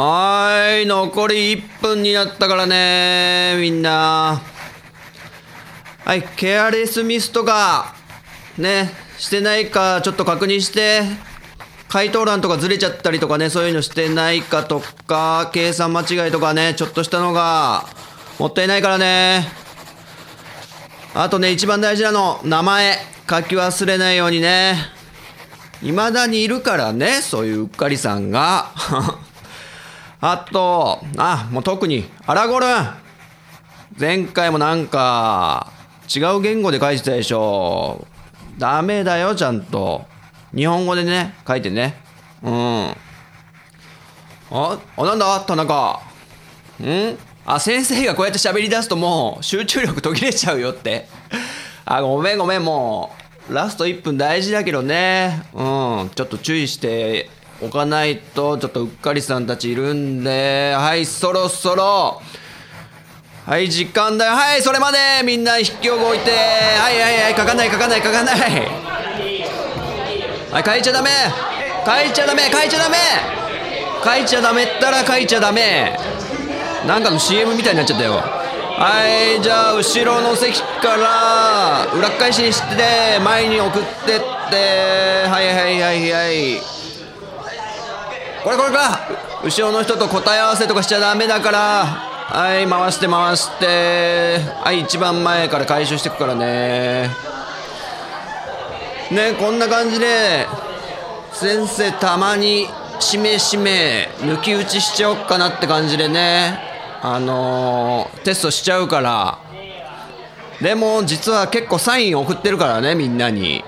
[0.00, 4.40] はーい残り1分になったからねみんな。
[6.04, 7.96] はいケアレスミスとか
[8.56, 11.02] ねしてないかちょっと確認して
[11.88, 17.84] 回答欄とかずれちゃったりとかねそういうのしてないかとか計算間違いとかねちょっとしたのが
[18.38, 19.48] もったいないからね。
[21.12, 22.98] あとね一番大事なの名前。
[23.28, 24.76] 書き忘れないようにね。
[25.80, 28.72] 未だにいるからねそういううっかりさんが。
[30.20, 32.70] あとあもう特にアラゴルン。
[33.98, 35.72] 前回もなんか
[36.14, 38.06] 違う言語で書いてたでしょ。
[38.58, 40.06] ダメだよちゃんと。
[40.54, 41.96] 日本語でね書いてね。
[42.42, 42.88] うん。
[44.50, 46.00] ああなんだ田中。
[46.80, 47.18] ん？
[47.44, 51.08] あ先生がこうやって喋り出すともう集中力途切れちゃうよって。
[51.84, 53.14] あごめんごめんも
[53.48, 55.42] うラスト1分大事だけどね。
[55.54, 55.62] う
[56.04, 56.10] ん。
[56.14, 57.30] ちょっと注意して
[57.60, 62.22] おかないとちょっとうっかりさんたちいるんではいそろそろ。
[63.44, 64.32] はい時間だよ。
[64.32, 64.98] はいそれまで。
[65.24, 66.30] みんな筆記用具置いて。
[66.30, 66.36] は
[66.92, 67.34] いはいはい。
[67.34, 68.38] 書かない書かない書かない。
[70.52, 71.10] はい書いちゃダメ。
[71.84, 72.42] 書いちゃダメ。
[72.42, 72.96] 書いちゃダメ。
[74.04, 75.98] 書いちゃダメったら書いちゃダメ。
[76.86, 78.12] なんかの CM みたいになっちゃったよ。
[78.12, 84.20] はいじゃあ後ろの席から裏返しにして前に送ってっ
[84.50, 85.26] て。
[85.26, 86.77] はいはいはいはい。
[88.48, 88.98] これこれか。
[89.44, 91.84] 後ろの人と答え合わせとかしちゃダメだから。
[91.84, 94.38] はい回して回して。
[94.64, 97.10] はい一番前から回収していくからね。
[99.10, 100.46] ねこんな感じで
[101.30, 102.68] 先生たまに
[103.00, 106.58] しめしめ抜き打ちしちゃおっかなって感じでね。
[107.02, 109.38] あのー、テストしちゃうから。
[110.62, 113.62] でも実は結構サイン送ってるからねみんなに。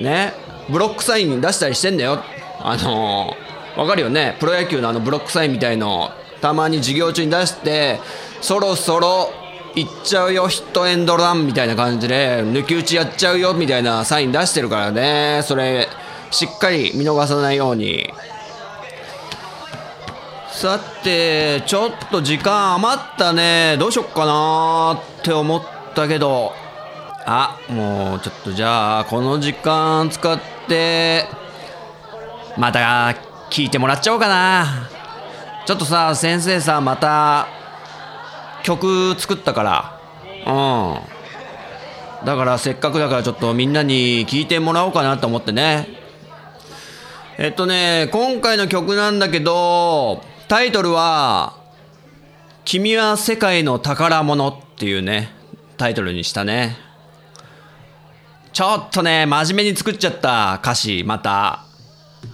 [0.00, 0.34] ね。
[0.68, 2.20] ブロックサイン出したりしてんだよ。
[2.60, 3.47] あのー、
[3.78, 4.36] わかるよね？
[4.40, 6.10] プロ野球のあのブロックサインみたいの。
[6.40, 8.00] たまに授業中に出して
[8.40, 9.32] そろそろ
[9.74, 15.42] 行っちゃうよヒットエンドランみたいな感じで抜き打ちやっちゃうよみたいなサイン出してるからね。
[15.44, 15.88] それ
[16.30, 18.12] しっかり見逃さないように。
[20.50, 23.76] さてちょっと時間余ったね。
[23.78, 25.62] どうしよっかなって思っ
[25.94, 26.52] たけど。
[27.26, 31.26] あもうちょっとじゃあこの時間使って
[32.56, 33.14] また
[33.50, 34.88] 聞いてもらっちゃおうかな。
[35.66, 37.48] ちょっとさ先生さまた
[38.62, 40.00] 曲作ったから。
[40.46, 42.26] うん。
[42.26, 45.88] だからせっかくだからちょっとみんなに聞いてもらおうかなと思ってね。
[47.38, 51.54] えっとね今回の曲なんだけどタイトルは
[52.64, 55.32] 「君は世界の宝物」っていうね
[55.76, 56.76] タイトルにしたね。
[58.52, 61.64] ちょっとね真面目に作っちゃった歌詞また。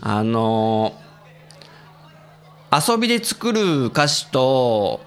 [0.01, 0.95] あの
[2.77, 5.01] 遊びで作る歌詞と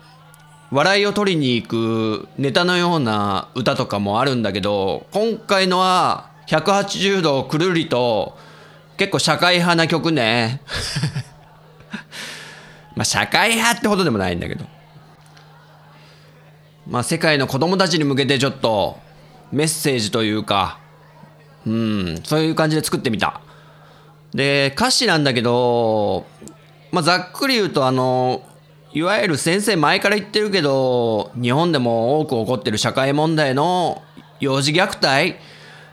[0.72, 8.38] 笑いを取りに行くネタのような歌とかもあるんだけど今回のは180度くるりと
[8.96, 10.62] 結構社会派な曲ね。
[12.96, 14.66] まあ社会派ってほどでもないんだけど。
[16.88, 18.98] まあ世界の子供たちに向けてちょっと
[19.52, 20.80] メッセージというか
[21.66, 23.42] うんそういう感じで作ってみた。
[24.34, 26.26] で歌詞なんだけど
[26.98, 28.42] まあざっくり言うとあの
[28.92, 34.02] いわゆる先生前から言ってるけど日本でも多く起こってる社会問題の
[34.40, 35.36] 幼児虐待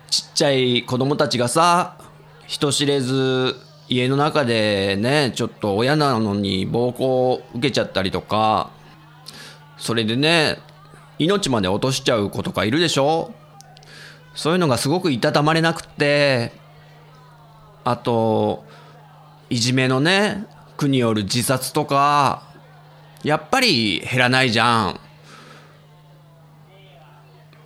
[0.08, 1.98] ちっちゃい子供たちがさ
[2.46, 3.54] 人知れず
[3.86, 8.70] 家の中でねちょっと親なのに暴行を受けちゃったりとか
[9.76, 10.56] それでね
[11.18, 13.34] 命まで落としちゃう子とかいるでしょ？
[14.34, 16.52] そういうのがすごくいたたまれなくって
[17.84, 18.64] あと
[19.50, 20.46] いじめのね
[20.76, 22.42] 区による自殺とか
[23.22, 25.00] やっぱり減らないじゃん。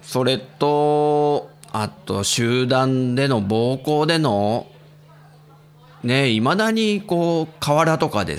[0.03, 4.67] それとあと集団での暴行での
[6.03, 8.39] ねいまだにこう河原とかで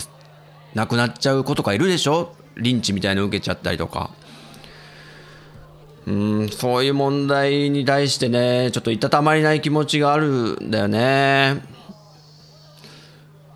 [0.73, 2.33] 亡くなっちゃう子とかいるでしょ？
[2.57, 4.11] リンチみたいの受けちゃったりとか。
[6.07, 11.61] うんそういう問題に対してねちょっといたたまりない気持ちがあるんだよね。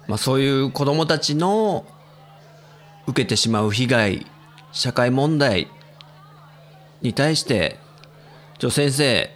[0.07, 1.85] まあそういう子供たちの
[3.07, 4.27] 受けてしまう被害
[4.71, 5.67] 社会問題
[7.01, 7.79] に対して
[8.59, 9.29] ちょ先生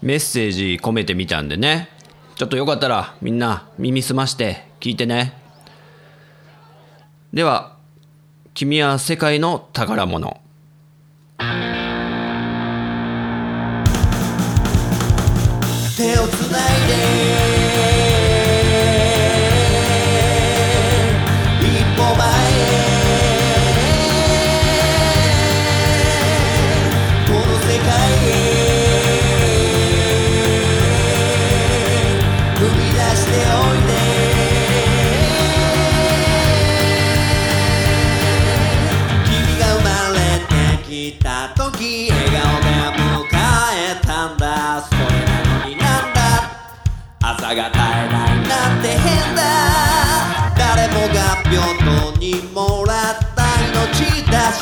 [0.00, 1.88] メッセージ込めてみたんでね。
[2.34, 5.34] ちょっとよかったらみんな耳澄まして聞いてね。
[7.32, 7.76] では
[8.54, 10.40] 君は世界の宝物。
[15.96, 16.62] 手をつない
[17.56, 17.61] で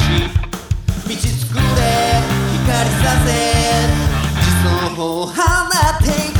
[0.00, 1.62] 道作れ
[2.52, 3.28] 光させ。
[4.40, 6.39] 地層を放っていく。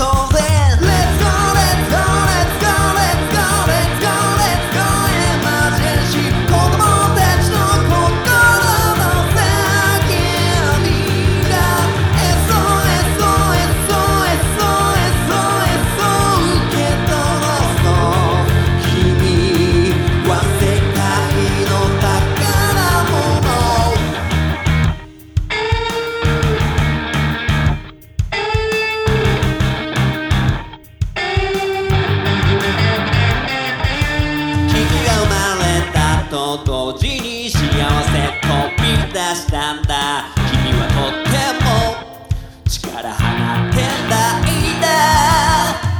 [42.91, 43.25] から放っ
[43.73, 43.77] て
[44.11, 44.87] ないんだ。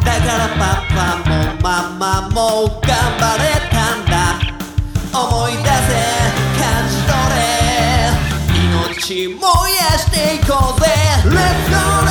[0.05, 0.99] だからパパ
[1.31, 1.31] も
[1.63, 1.65] マ
[1.99, 2.37] マも
[2.81, 4.13] 頑張れたんだ。
[5.13, 5.69] 思い出せ
[6.59, 7.41] 感じ取れ。
[8.51, 9.43] 命燃
[9.73, 10.87] やしていこうぜ。
[11.23, 12.10] Let's go, let's go, let's go,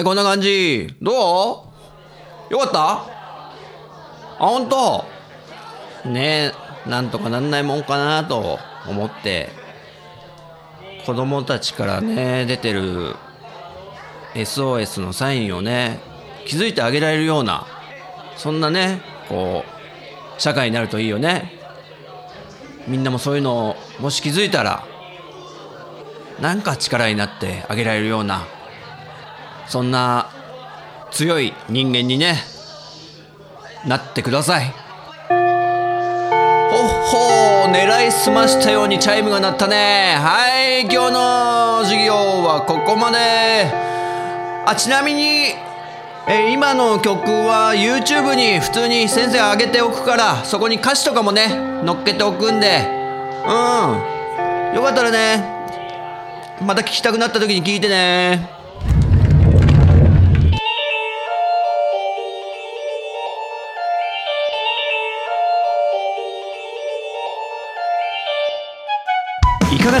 [0.00, 0.94] はいこんな感じ。
[1.02, 1.68] ど
[2.48, 2.52] う？
[2.54, 2.78] よかった？
[3.02, 3.04] あ
[4.38, 5.04] 本当
[6.08, 6.54] ね
[6.86, 9.50] えなんとかなんないもんかなと思って。
[11.04, 13.14] 子供たちからね出てる
[14.34, 16.00] SOS のサインをね
[16.46, 17.66] 気づいてあげられるような
[18.36, 19.64] そんなねこ
[20.38, 21.52] う社会になるといいよね。
[22.88, 24.82] みんなもそういうのをもし気づいたら
[26.40, 28.46] なんか力になってあげられるような
[29.70, 30.28] そんな
[31.12, 32.42] 強い人間にね
[33.86, 34.64] なってください。
[34.66, 35.38] ほっ
[37.06, 40.16] ほー狙いすましたようにチャイムが鳴ったね。
[40.18, 40.48] は
[40.80, 43.72] い今日の授業はここまで。
[44.66, 45.54] あちなみに
[46.26, 51.46] え今の曲は YouTube に普通に先生上げておくからそこに歌詞とかもね
[51.86, 52.88] 載っけておくんで。
[53.46, 54.74] うん。
[54.74, 55.44] よかったらね
[56.60, 58.59] また聞きたくなった時に聞いてね。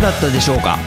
[0.00, 0.78] だったでしょうか？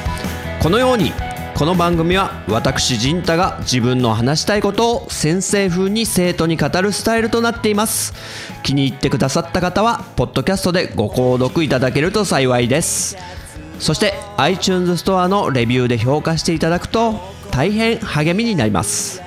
[0.62, 1.12] このように
[1.55, 8.13] この番組は私陣太が自分の話したいことを先生風に生徒に語るスタイルとなっています。
[8.63, 13.15] 気に入ってくださった方はポッドキャストでご購読いただけると幸いです。
[13.79, 17.20] そして iTunes ストアのレビューで評価していただくと
[17.51, 19.22] 大変励みになります。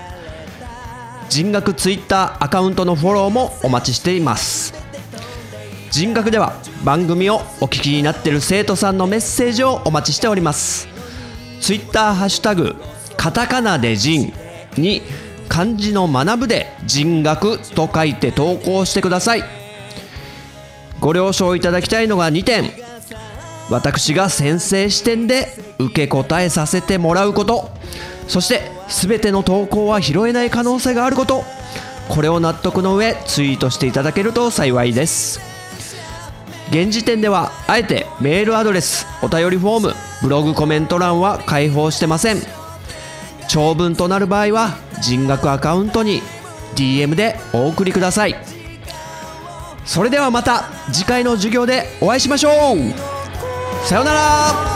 [1.28, 4.75] 人学 Twitter アカウントのフォローもお待ちしています。
[5.96, 6.52] 人学では
[6.84, 10.88] 番組をお聞きになっている生徒さんのメッセージをお待ちしております。
[11.62, 12.76] ツイッターハッシュタグ
[13.16, 14.30] カタカナで人
[14.76, 15.00] に
[15.48, 19.44] 漢字の学ぶで人学と書いて投稿してください。
[21.00, 22.70] ご了承いただきたいのが2点。
[23.70, 25.48] 私が先生視点で
[25.78, 27.70] 受け答えさせてもらうこと。
[28.28, 31.42] そして全ての投稿は拾えない可能性があること。
[32.10, 35.55] これを納得の上ツイートしていただけると幸いです。
[36.70, 42.38] 現時点ではあえてメールアドレスお便りフォームブログコメント欄は開放してません。
[43.48, 46.22] 長文となる場合は人格アカウントに
[46.74, 48.36] DM でお送りください。
[49.84, 53.86] それではまた次回の授業でお会いしましょう。
[53.86, 54.75] さようなら。